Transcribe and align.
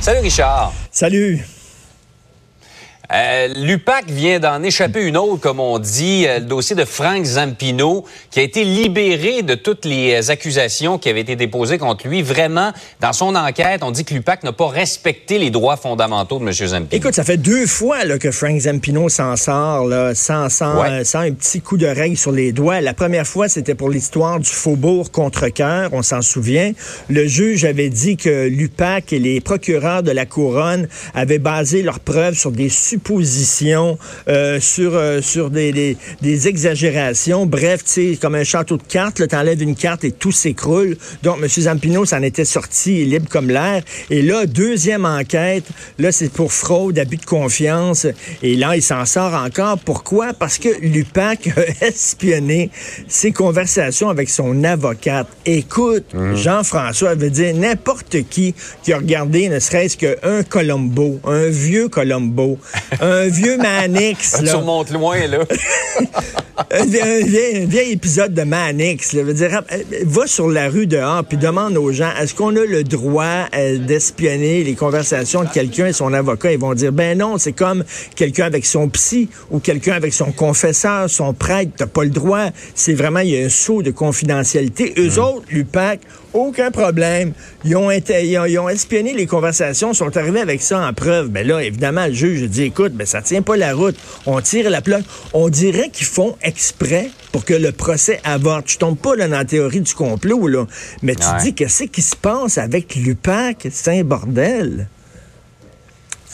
Salut 0.00 0.22
Richard. 0.22 0.72
Salut. 0.90 1.59
Euh, 3.12 3.48
L'UPAC 3.56 4.08
vient 4.08 4.38
d'en 4.38 4.62
échapper 4.62 5.02
une 5.02 5.16
autre, 5.16 5.40
comme 5.40 5.58
on 5.58 5.80
dit, 5.80 6.26
euh, 6.28 6.38
le 6.38 6.44
dossier 6.44 6.76
de 6.76 6.84
Frank 6.84 7.24
Zampino, 7.24 8.04
qui 8.30 8.38
a 8.38 8.42
été 8.44 8.62
libéré 8.62 9.42
de 9.42 9.56
toutes 9.56 9.84
les 9.84 10.30
accusations 10.30 10.96
qui 10.96 11.08
avaient 11.08 11.22
été 11.22 11.34
déposées 11.34 11.76
contre 11.76 12.06
lui. 12.06 12.22
Vraiment, 12.22 12.70
dans 13.00 13.12
son 13.12 13.34
enquête, 13.34 13.82
on 13.82 13.90
dit 13.90 14.04
que 14.04 14.14
l'UPAC 14.14 14.44
n'a 14.44 14.52
pas 14.52 14.68
respecté 14.68 15.38
les 15.38 15.50
droits 15.50 15.76
fondamentaux 15.76 16.38
de 16.38 16.44
M. 16.44 16.52
Zampino. 16.52 16.86
Écoute, 16.92 17.14
ça 17.14 17.24
fait 17.24 17.36
deux 17.36 17.66
fois 17.66 18.04
là, 18.04 18.16
que 18.16 18.30
Frank 18.30 18.56
Zampino 18.60 19.08
s'en 19.08 19.34
sort, 19.34 19.86
là, 19.86 20.14
sans, 20.14 20.48
sans, 20.48 20.80
Ouais. 20.80 20.90
euh, 21.00 21.04
sans 21.04 21.20
un 21.20 21.32
petit 21.32 21.60
coup 21.60 21.78
de 21.78 21.86
règle 21.86 22.16
sur 22.16 22.30
les 22.30 22.52
doigts. 22.52 22.80
La 22.80 22.94
première 22.94 23.26
fois, 23.26 23.48
c'était 23.48 23.74
pour 23.74 23.90
l'histoire 23.90 24.38
du 24.38 24.48
faubourg 24.48 25.10
contre 25.10 25.48
cœur, 25.48 25.90
on 25.92 26.02
s'en 26.02 26.22
souvient. 26.22 26.70
Le 27.08 27.26
juge 27.26 27.64
avait 27.64 27.88
dit 27.90 28.16
que 28.16 28.46
l'UPAC 28.46 29.12
et 29.12 29.18
les 29.18 29.40
procureurs 29.40 30.04
de 30.04 30.12
la 30.12 30.26
couronne 30.26 30.86
avaient 31.12 31.40
basé 31.40 31.82
leurs 31.82 31.98
preuves 31.98 32.34
sur 32.34 32.52
des 32.52 32.68
suppositions, 32.68 32.99
euh, 34.28 34.60
sur, 34.60 34.94
euh, 34.94 35.20
sur 35.20 35.50
des, 35.50 35.72
des, 35.72 35.96
des 36.22 36.48
exagérations. 36.48 37.46
Bref, 37.46 37.84
tu 37.84 37.90
sais, 38.12 38.18
comme 38.20 38.34
un 38.34 38.44
château 38.44 38.76
de 38.76 38.82
cartes, 38.82 39.26
tu 39.26 39.36
enlèves 39.36 39.62
une 39.62 39.76
carte 39.76 40.04
et 40.04 40.12
tout 40.12 40.32
s'écroule. 40.32 40.96
Donc, 41.22 41.38
M. 41.42 41.48
Zampino 41.48 42.04
s'en 42.04 42.22
était 42.22 42.44
sorti 42.44 43.04
libre 43.04 43.28
comme 43.28 43.48
l'air. 43.48 43.82
Et 44.10 44.22
là, 44.22 44.46
deuxième 44.46 45.04
enquête, 45.04 45.64
là, 45.98 46.12
c'est 46.12 46.32
pour 46.32 46.52
fraude, 46.52 46.98
abus 46.98 47.16
de 47.16 47.24
confiance. 47.24 48.06
Et 48.42 48.56
là, 48.56 48.76
il 48.76 48.82
s'en 48.82 49.04
sort 49.04 49.34
encore. 49.34 49.78
Pourquoi? 49.78 50.32
Parce 50.32 50.58
que 50.58 50.68
l'UPAC 50.80 51.48
a 51.56 51.86
espionné 51.86 52.70
ses 53.08 53.32
conversations 53.32 54.08
avec 54.08 54.28
son 54.28 54.64
avocate. 54.64 55.26
Écoute, 55.46 56.04
Jean-François 56.34 57.14
veut 57.14 57.30
dire 57.30 57.54
n'importe 57.54 58.22
qui 58.28 58.54
qui 58.82 58.92
a 58.92 58.98
regardé 58.98 59.48
ne 59.48 59.58
serait-ce 59.58 59.96
qu'un 59.96 60.42
Colombo, 60.42 61.20
un 61.24 61.48
vieux 61.48 61.88
Colombo, 61.88 62.58
un 63.00 63.28
vieux 63.28 63.56
Manix. 63.56 64.36
Tu 64.38 64.44
là. 64.44 64.56
remontes 64.56 64.90
loin, 64.90 65.26
là. 65.26 65.38
un, 66.70 66.84
vieil, 66.84 67.68
un 67.72 67.90
épisode 67.92 68.34
de 68.34 68.42
Manix. 68.42 69.12
Là, 69.12 69.22
veut 69.22 69.34
dire, 69.34 69.62
euh, 69.72 69.76
va 70.04 70.26
sur 70.26 70.48
la 70.48 70.68
rue 70.68 70.86
dehors 70.86 71.24
puis 71.24 71.36
demande 71.36 71.76
aux 71.76 71.92
gens 71.92 72.10
est-ce 72.20 72.34
qu'on 72.34 72.54
a 72.56 72.64
le 72.64 72.84
droit 72.84 73.46
euh, 73.54 73.78
d'espionner 73.78 74.64
les 74.64 74.74
conversations 74.74 75.44
de 75.44 75.48
quelqu'un 75.48 75.86
et 75.86 75.92
son 75.92 76.12
avocat? 76.12 76.52
Ils 76.52 76.58
vont 76.58 76.74
dire 76.74 76.92
ben 76.92 77.18
non, 77.18 77.38
c'est 77.38 77.52
comme 77.52 77.84
quelqu'un 78.16 78.46
avec 78.46 78.66
son 78.66 78.88
psy 78.88 79.28
ou 79.50 79.58
quelqu'un 79.58 79.92
avec 79.92 80.12
son 80.12 80.32
confesseur, 80.32 81.08
son 81.08 81.32
prêtre. 81.32 81.72
T'as 81.76 81.86
pas 81.86 82.04
le 82.04 82.10
droit. 82.10 82.46
C'est 82.74 82.94
vraiment 82.94 83.20
il 83.20 83.30
y 83.30 83.42
a 83.42 83.46
un 83.46 83.50
saut 83.50 83.82
de 83.82 83.90
confidentialité. 83.90 84.94
Eux 84.98 85.20
autres, 85.20 85.44
l'UPAC, 85.50 86.00
aucun 86.32 86.70
problème. 86.70 87.32
Ils 87.64 87.76
ont, 87.76 87.90
été, 87.90 88.26
ils, 88.26 88.38
ont, 88.38 88.44
ils 88.44 88.58
ont 88.58 88.68
espionné 88.68 89.12
les 89.12 89.26
conversations, 89.26 89.92
sont 89.94 90.16
arrivés 90.16 90.40
avec 90.40 90.62
ça 90.62 90.80
en 90.86 90.92
preuve. 90.92 91.28
Ben 91.28 91.46
là, 91.46 91.62
évidemment, 91.62 92.06
le 92.06 92.12
juge 92.12 92.42
dit, 92.48 92.64
écoute, 92.64 92.92
ben 92.92 93.06
ça 93.06 93.22
tient 93.22 93.42
pas 93.42 93.56
la 93.56 93.74
route. 93.74 93.96
On 94.26 94.40
tire 94.40 94.70
la 94.70 94.80
plaque. 94.82 95.04
On 95.32 95.48
dirait 95.48 95.90
qu'ils 95.90 96.06
font 96.06 96.36
exprès 96.42 97.10
pour 97.32 97.44
que 97.44 97.54
le 97.54 97.72
procès 97.72 98.20
avorte. 98.24 98.70
Je 98.70 98.78
tombe 98.78 98.98
pas 98.98 99.14
là, 99.16 99.28
dans 99.28 99.36
la 99.38 99.44
théorie 99.44 99.80
du 99.80 99.94
complot, 99.94 100.46
là. 100.48 100.66
Mais 101.02 101.14
tu 101.14 101.26
Ouais. 101.26 101.42
dis, 101.42 101.54
qu'est-ce 101.54 101.84
qui 101.84 102.02
se 102.02 102.16
passe 102.16 102.58
avec 102.58 102.94
l'UPAC? 102.96 103.68
C'est 103.70 103.98
un 104.00 104.04
bordel. 104.04 104.88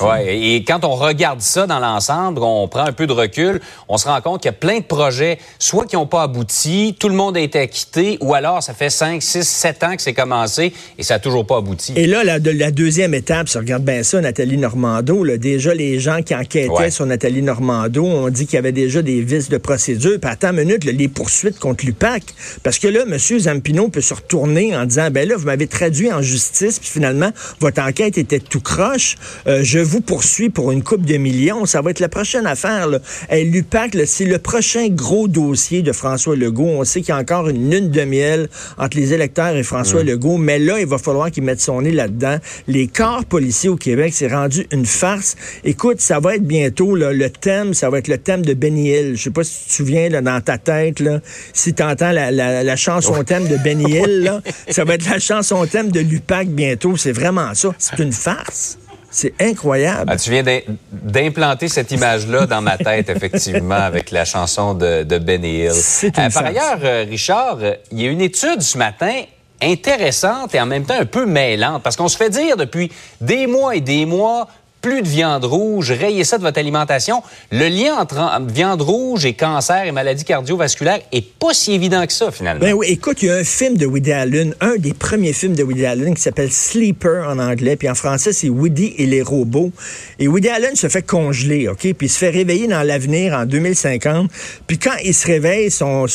Ouais, 0.01 0.37
et 0.39 0.65
quand 0.65 0.85
on 0.85 0.95
regarde 0.95 1.41
ça 1.41 1.67
dans 1.67 1.79
l'ensemble, 1.79 2.41
on 2.43 2.69
prend 2.69 2.85
un 2.85 2.93
peu 2.93 3.07
de 3.07 3.13
recul, 3.13 3.61
on 3.89 3.97
se 3.97 4.07
rend 4.07 4.21
compte 4.21 4.43
qu'il 4.43 4.49
y 4.51 4.55
a 4.55 4.59
plein 4.59 4.79
de 4.81 4.85
projets, 4.85 5.39
soit 5.59 5.87
qui 5.87 5.97
n'ont 5.97 6.07
pas 6.07 6.23
abouti, 6.23 6.95
tout 6.99 7.09
le 7.09 7.15
monde 7.15 7.37
a 7.37 7.41
été 7.41 7.59
acquitté, 7.61 8.19
ou 8.21 8.35
alors 8.35 8.63
ça 8.63 8.75
fait 8.75 8.91
5, 8.91 9.23
6, 9.23 9.43
7 9.49 9.83
ans 9.85 9.97
que 9.97 10.03
c'est 10.03 10.13
commencé 10.13 10.73
et 10.99 11.03
ça 11.03 11.15
n'a 11.15 11.19
toujours 11.21 11.47
pas 11.47 11.59
abouti. 11.59 11.95
Et 11.97 12.07
là, 12.07 12.25
la, 12.25 12.39
de- 12.39 12.51
la 12.51 12.71
deuxième 12.71 13.15
étape, 13.15 13.49
si 13.49 13.57
on 13.57 13.61
regarde 13.61 13.85
bien 13.85 14.03
ça, 14.03 14.21
Nathalie 14.21 14.59
Normando, 14.59 15.25
là, 15.25 15.39
déjà 15.39 15.73
les 15.75 15.99
gens 15.99 16.21
qui 16.23 16.35
enquêtaient 16.35 16.69
Ouais. 16.69 16.91
sur 16.91 17.07
Nathalie 17.07 17.43
Normando 17.43 18.05
ont 18.05 18.29
dit 18.29 18.45
qu'il 18.47 18.57
y 18.57 18.59
avait 18.59 18.73
déjà 18.73 19.01
des 19.03 19.23
vices 19.23 19.49
de 19.49 19.57
procédure. 19.59 20.19
Puis 20.21 20.31
attends 20.31 20.51
une 20.51 20.65
minute, 20.65 20.85
là, 20.85 20.93
les 20.93 21.09
poursuites 21.09 21.59
contre 21.59 21.87
l'UPAC. 21.87 22.23
Parce 22.63 22.79
que 22.79 22.89
là, 22.89 23.01
M. 23.09 23.17
Zampino 23.19 23.89
peut 23.89 24.01
se 24.01 24.15
retourner 24.15 24.77
en 24.77 24.85
disant, 24.85 25.11
ben 25.11 25.29
là, 25.29 25.37
vous 25.37 25.47
m'avez 25.47 25.67
traduit 25.69 26.13
en 26.13 26.21
justice, 26.23 26.79
puis 26.81 26.89
finalement, 26.91 27.31
votre 27.61 27.81
enquête 27.83 28.19
était 28.19 28.41
tout 28.41 28.61
croche. 28.61 29.17
Euh, 29.47 29.61
je 29.63 29.79
vous 29.87 30.01
poursuis 30.01 30.51
pour 30.51 30.73
une 30.73 30.83
coupe 30.83 31.05
de 31.07 31.17
millions. 31.17 31.65
Ça 31.67 31.81
va 31.81 31.91
être 31.91 32.01
la 32.01 32.09
prochaine 32.09 32.47
affaire. 32.47 32.87
Là. 32.89 32.99
Et 33.31 33.45
L'UPAC, 33.45 33.97
c'est 34.07 34.25
le 34.25 34.39
prochain 34.39 34.89
gros 34.91 35.29
dossier 35.29 35.83
de 35.83 35.93
François 35.93 36.37
Legault. 36.37 36.65
On 36.67 36.85
sait 36.85 37.01
qu'il 37.01 37.11
y 37.11 37.13
a 37.13 37.19
encore 37.19 37.49
une 37.49 37.71
lune 37.71 37.91
de 37.91 38.03
miel 38.03 38.49
entre 38.79 38.97
les 38.97 39.13
électeurs 39.13 39.57
et 39.57 39.63
François 39.63 40.03
Legault, 40.03 40.37
mais 40.37 40.59
là, 40.59 40.79
il 40.81 40.87
va 40.87 40.99
falloir 40.99 41.31
qu'il 41.31 41.43
mette 41.45 41.61
son 41.61 41.83
nez 41.83 41.93
là-dedans. 41.93 42.39
Les 42.69 42.87
corps 42.89 43.25
policiers 43.25 43.69
au 43.69 43.77
Québec, 43.77 44.13
c'est 44.15 44.29
rendu 44.29 44.67
une 44.73 44.87
farce. 44.87 45.37
Écoute, 45.65 46.01
ça 46.01 46.21
va 46.21 46.37
être 46.37 46.45
bientôt 46.45 46.95
là, 46.95 47.13
le 47.13 47.31
thème, 47.31 47.73
ça 47.75 47.89
va 47.91 47.99
être 47.99 48.09
le 48.09 48.19
thème 48.19 48.45
de 48.45 48.55
Benny 48.55 48.91
Hill. 48.91 49.13
Je 49.17 49.23
sais 49.25 49.31
pas 49.31 49.45
si 49.45 49.63
tu 49.65 49.69
te 49.69 49.73
souviens 49.75 50.09
là, 50.09 50.21
dans 50.21 50.41
ta 50.41 50.59
tête, 50.59 51.01
là, 51.01 51.21
si 51.53 51.73
tu 51.75 51.83
entends 51.83 52.13
la, 52.13 52.31
la- 52.31 52.63
la 52.65 52.77
chanson 52.77 53.23
thème 53.25 53.49
de 53.49 53.57
Benny 53.57 53.93
Hill, 53.99 54.23
là, 54.25 54.41
ça 54.69 54.85
va 54.85 54.95
être 54.95 55.09
la 55.09 55.19
chanson 55.19 55.65
thème 55.67 55.91
de 55.91 56.01
l'UPAC 56.01 56.49
bientôt. 56.49 56.97
C'est 56.97 57.13
vraiment 57.13 57.55
ça. 57.55 57.75
C'est 57.79 57.99
une 57.99 58.13
farce. 58.13 58.79
C'est 59.19 59.33
incroyable. 59.41 60.11
Ah, 60.13 60.17
tu 60.19 60.29
viens 60.31 60.43
d'im- 60.43 60.61
d'implanter 60.93 61.69
cette 61.69 61.91
image-là 61.91 62.45
dans 62.45 62.61
ma 62.61 62.77
tête, 62.77 63.09
effectivement, 63.09 63.75
avec 63.91 64.11
la 64.11 64.27
chanson 64.27 64.75
de, 64.75 65.05
de 65.05 65.17
Benny 65.19 65.61
Hill. 65.63 65.73
Une 66.03 66.31
par 66.31 66.45
ailleurs, 66.45 66.79
euh, 66.85 67.07
Richard, 67.09 67.57
euh, 67.63 67.73
il 67.91 68.03
y 68.03 68.07
a 68.07 68.11
une 68.11 68.21
étude 68.21 68.61
ce 68.61 68.77
matin 68.77 69.23
intéressante 69.63 70.55
et 70.55 70.61
en 70.61 70.67
même 70.67 70.85
temps 70.85 71.01
un 71.01 71.07
peu 71.07 71.25
mêlante, 71.25 71.83
parce 71.83 71.97
qu'on 71.97 72.09
se 72.09 72.17
fait 72.19 72.29
dire 72.29 72.59
depuis 72.59 72.93
des 73.23 73.47
mois 73.47 73.75
et 73.75 73.81
des 73.81 74.05
mois, 74.05 74.49
plus 74.87 75.03
de 75.03 75.09
viande 75.09 75.45
rouge, 75.45 75.91
rayez 75.91 76.23
ça 76.23 76.39
de 76.39 76.43
votre 76.45 76.61
alimentation. 76.61 77.21
Le 77.51 77.67
lien 77.69 77.97
entre 77.97 78.19
en- 78.19 78.41
viande 78.47 78.83
rouge 78.83 79.25
et 79.27 79.35
cancer 79.35 79.85
et 79.85 79.91
maladies 79.91 80.23
cardiovasculaires 80.25 81.01
est 81.11 81.27
pas 81.41 81.53
si 81.53 81.73
évident 81.73 82.07
que 82.07 82.13
ça, 82.13 82.31
finalement. 82.31 82.61
Ben 82.61 82.73
oui, 82.73 82.87
écoute, 82.91 83.21
il 83.21 83.27
y 83.27 83.31
a 83.33 83.35
un 83.35 83.43
film 83.43 83.77
de 83.77 83.85
Woody 83.85 84.13
Allen, 84.13 84.55
un 84.61 84.77
des 84.77 84.95
premiers 84.95 85.33
films 85.33 85.57
de 85.57 85.65
Woody 85.65 85.85
Allen 85.87 86.15
qui 86.15 86.23
s'appelle 86.23 86.53
Sleeper 86.53 87.29
en 87.29 87.41
anglais, 87.41 87.75
puis 87.75 87.91
en 87.91 87.97
français 87.97 88.33
c'est 88.33 88.49
Woody 88.49 88.95
et 88.99 89.07
les 89.07 89.23
robots. 89.23 89.73
Et 90.21 90.29
Woody 90.29 90.51
Allen 90.51 90.77
se 90.77 90.89
fait 90.89 91.03
congeler, 91.03 91.67
OK, 91.67 91.81
puis 91.81 92.07
il 92.07 92.09
se 92.09 92.19
fait 92.19 92.31
réveiller 92.31 92.69
dans 92.69 92.85
l'avenir 92.85 93.35
en 93.35 93.45
2050. 93.45 94.31
Puis 94.69 94.79
quand 94.79 94.95
il 95.05 95.15
se 95.15 95.27
réveille, 95.27 95.69
son 95.73 96.07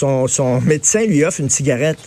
médecin 0.66 1.02
lui 1.04 1.26
offre 1.26 1.42
une 1.42 1.50
cigarette. 1.50 2.00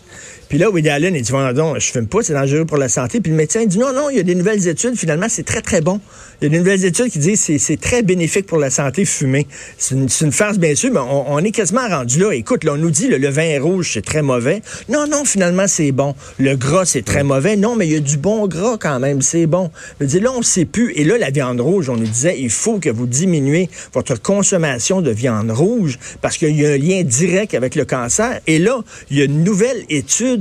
Puis 0.49 0.59
là, 0.59 0.71
Woody 0.71 0.88
Allen, 0.88 1.15
il 1.15 1.22
dit, 1.22 1.32
non, 1.32 1.78
je 1.78 1.91
fume 1.91 2.06
pas, 2.06 2.22
c'est 2.22 2.34
dangereux 2.34 2.65
pour 2.65 2.77
la 2.77 2.88
santé. 2.88 3.21
Puis 3.21 3.31
le 3.31 3.37
médecin 3.37 3.65
dit, 3.65 3.78
non, 3.78 3.93
non, 3.93 4.10
il 4.10 4.16
y 4.16 4.21
a 4.21 4.22
des 4.22 4.34
nouvelles 4.34 4.69
études, 4.69 4.97
finalement, 4.97 5.27
c'est 5.28 5.44
très, 5.44 5.62
très 5.62 5.81
bon. 5.81 6.00
Il 6.41 6.44
y 6.44 6.47
a 6.49 6.50
des 6.50 6.59
nouvelles 6.59 6.84
études 6.84 7.10
qui 7.10 7.19
disent 7.19 7.41
c'est 7.41 7.59
c'est 7.59 7.81
très 7.81 8.03
bénéfique 8.03 8.47
pour 8.47 8.59
la 8.59 8.71
santé 8.71 9.05
fumer. 9.05 9.47
C'est 9.78 9.94
une, 9.94 10.32
farce, 10.32 10.59
bien 10.59 10.75
sûr, 10.75 10.91
mais 10.93 11.00
on, 11.00 11.38
est 11.38 11.53
quasiment 11.53 11.88
rendu 11.88 12.19
là. 12.19 12.32
Écoute, 12.32 12.65
là, 12.65 12.72
on 12.75 12.77
nous 12.77 12.91
dit 12.91 13.09
le, 13.09 13.19
le 13.19 13.28
vin 13.28 13.60
rouge, 13.62 13.93
c'est 13.94 14.05
très 14.05 14.22
mauvais. 14.22 14.60
Non, 14.88 15.06
non, 15.06 15.25
finalement, 15.25 15.66
c'est 15.69 15.93
bon. 15.93 16.15
Le 16.38 16.56
gras, 16.56 16.84
c'est 16.84 17.05
très 17.05 17.22
mauvais. 17.22 17.56
Non, 17.56 17.76
mais 17.76 17.87
il 17.87 17.93
y 17.93 17.97
a 17.97 18.00
du 18.00 18.19
bon 18.19 18.47
gras 18.47 18.76
quand 18.78 18.99
même, 18.99 19.22
c'est 19.22 19.47
bon. 19.47 19.71
Je 20.00 20.06
dire, 20.06 20.22
là, 20.22 20.32
on 20.32 20.41
ne 20.41 20.44
sait 20.44 20.65
plus. 20.65 20.93
Et 20.97 21.05
là, 21.05 21.16
la 21.19 21.31
viande 21.31 21.61
rouge, 21.61 21.88
on 21.88 21.97
nous 21.97 22.06
disait, 22.06 22.37
il 22.38 22.50
faut 22.50 22.78
que 22.78 22.91
vous 22.91 23.06
diminuez 23.06 23.71
votre 23.93 24.21
consommation 24.21 25.00
de 25.00 25.11
viande 25.11 25.50
rouge 25.50 25.99
parce 26.21 26.37
qu'il 26.37 26.61
y 26.61 26.66
a 26.66 26.71
un 26.71 26.78
lien 26.78 27.03
direct 27.05 27.55
avec 27.55 27.75
le 27.75 27.84
cancer. 27.84 28.41
Et 28.47 28.59
là, 28.59 28.82
il 29.11 29.19
y 29.19 29.22
a 29.22 29.25
une 29.25 29.44
nouvelle 29.44 29.84
étude. 29.88 30.34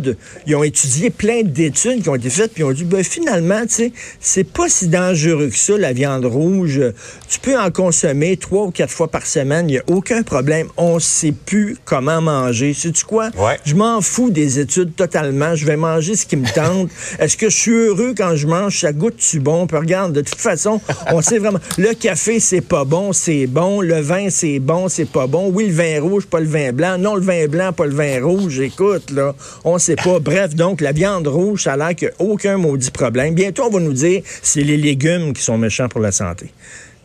Ils 0.48 0.56
ont 0.56 0.64
étudié 0.64 1.10
plein 1.10 1.44
d'études 1.44 2.04
qui 2.04 2.10
ont 2.10 2.16
été 2.16 2.30
faites, 2.30 2.54
puis 2.54 2.64
ils 2.64 2.66
ont 2.66 2.72
dit, 2.72 2.84
ben, 2.84 3.04
finalement, 3.04 3.62
tu 3.64 3.74
sais, 3.74 3.92
c'est 4.20 4.44
pas 4.44 4.70
si 4.70 4.88
dangereux 4.88 5.50
que 5.50 5.58
ça, 5.58 5.78
la 5.78 5.94
viande 5.94 6.26
rouge. 6.26 6.82
Tu 7.30 7.40
peux 7.40 7.58
en 7.58 7.72
consommer 7.72 8.38
trois 8.38 8.66
ou 8.66 8.72
quatre 8.72 8.92
fois 8.92 9.08
par 9.08 9.26
semaine, 9.26 9.70
il 9.70 9.74
n'y 9.74 9.78
a 9.78 9.84
aucun 9.88 10.24
problème. 10.24 10.68
On 10.78 10.96
ne 10.96 11.00
sait 11.00 11.34
plus 11.34 11.78
comment 11.86 12.22
manger. 12.22 12.74
Sais-tu 12.74 13.06
quoi? 13.06 13.30
Ouais. 13.38 13.60
Je 13.66 13.76
m'en 13.76 14.02
fous 14.02 14.30
des 14.30 14.60
études 14.60 14.96
totalement. 14.96 15.56
Je 15.56 15.66
vais 15.66 15.78
manger 15.78 16.16
ce 16.16 16.26
qui 16.26 16.36
me 16.36 16.48
tente. 16.48 16.90
Est-ce 17.20 17.38
que 17.38 17.50
je 17.50 17.58
suis 17.58 17.72
heureux 17.72 18.14
quand 18.18 18.36
je 18.36 18.48
mange? 18.48 18.80
Ça 18.80 18.92
goûte-tu 18.92 19.40
bon? 19.40 19.68
Puis 19.68 19.78
regarde, 19.78 20.14
de 20.14 20.22
toute 20.22 20.40
façon, 20.40 20.82
on 21.12 21.22
sait 21.22 21.40
vraiment. 21.40 21.60
Le 21.78 21.94
café, 21.94 22.40
c'est 22.40 22.62
pas 22.62 22.86
bon, 22.86 23.14
c'est 23.14 23.48
bon. 23.48 23.82
Le 23.82 24.00
vin, 24.00 24.30
c'est 24.30 24.60
bon, 24.60 24.88
c'est 24.90 25.10
pas 25.10 25.28
bon. 25.28 25.50
Oui, 25.54 25.68
le 25.68 25.74
vin 25.74 26.02
rouge, 26.02 26.26
pas 26.26 26.40
le 26.40 26.48
vin 26.48 26.72
blanc. 26.72 26.98
Non, 26.98 27.16
le 27.16 27.22
vin 27.22 27.48
blanc, 27.48 27.74
pas 27.74 27.86
le 27.86 27.94
vin 27.96 28.24
rouge. 28.24 28.60
Écoute, 28.60 29.12
là, 29.12 29.36
on 29.64 29.78
sait 29.84 29.96
pas. 29.96 30.20
Bref, 30.20 30.56
donc, 30.56 30.82
la 30.82 30.92
viande 30.92 31.28
rouge, 31.28 31.64
ça 31.64 31.74
a 31.74 31.78
l'air 31.78 31.96
qu'il 31.96 32.08
n'y 32.10 32.14
a 32.14 32.32
aucun 32.32 32.58
maudit 32.58 32.92
problème. 32.92 33.34
Bientôt, 33.36 33.64
on 33.66 33.70
va 33.70 33.80
nous 33.80 33.94
dire 33.94 34.22
c'est 34.42 34.62
les 34.62 34.78
légumes 34.78 35.34
qui 35.34 35.42
sont 35.44 35.58
méchants 35.58 35.90
pour 35.90 36.02
la 36.02 36.12
santé. 36.12 36.52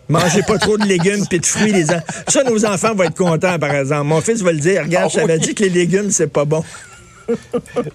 Mangez 0.08 0.42
pas 0.42 0.56
trop 0.58 0.78
de 0.78 0.84
légumes 0.86 1.26
puis 1.28 1.38
de 1.38 1.44
fruits. 1.46 1.72
Les 1.72 1.90
en- 1.90 2.00
Ça, 2.28 2.42
nos 2.42 2.64
enfants 2.64 2.94
vont 2.94 3.04
être 3.04 3.14
contents, 3.16 3.58
par 3.58 3.74
exemple. 3.74 4.04
Mon 4.06 4.20
fils 4.22 4.40
va 4.40 4.52
le 4.52 4.58
dire. 4.58 4.82
Regarde, 4.84 5.10
je 5.12 5.18
Ah 5.18 5.20
t'avais 5.22 5.34
oui. 5.34 5.40
dit 5.40 5.54
que 5.54 5.64
les 5.64 5.68
légumes, 5.70 6.10
c'est 6.10 6.28
pas 6.32 6.46
bon. 6.46 6.64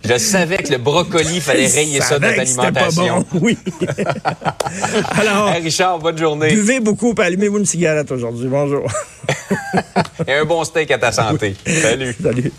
Je 0.05 0.17
savais 0.19 0.57
que 0.57 0.71
le 0.71 0.77
brocoli, 0.77 1.37
il 1.37 1.41
fallait 1.41 1.65
rayer 1.65 2.01
ça 2.01 2.19
de 2.19 2.25
c'était 2.25 2.35
pas 2.45 2.61
alimentation. 2.85 3.25
bon, 3.33 3.39
oui. 3.41 3.57
Alors, 5.17 5.49
Hey, 5.49 5.63
Richard, 5.63 5.97
bonne 5.97 6.17
journée. 6.19 6.49
buvez 6.53 6.79
beaucoup, 6.79 7.15
puis 7.15 7.25
allumez-vous 7.25 7.57
une 7.57 7.65
cigarette 7.65 8.11
aujourd'hui. 8.11 8.47
Bonjour. 8.47 8.85
Et 10.27 10.33
un 10.33 10.45
bon 10.45 10.63
steak 10.63 10.91
à 10.91 10.99
ta 10.99 11.11
santé. 11.11 11.55
Salut. 11.65 12.15
Salut. 12.21 12.51